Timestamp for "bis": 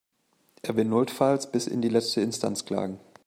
1.51-1.67